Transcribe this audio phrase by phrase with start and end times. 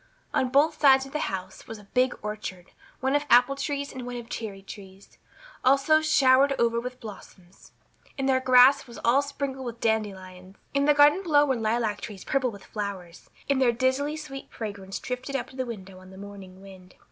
[0.33, 4.03] On both sides of the house was a big orchard, one of apple trees and
[4.03, 5.19] one of cherry trees,
[5.63, 7.71] also showered over with blossoms;
[8.17, 10.55] and their grass was all sprinkled with dandelions.
[10.73, 14.97] In the garden below were lilac trees purple with flowers, and their dizzily sweet fragrance
[14.97, 16.95] drifted up to the window on the morning wind.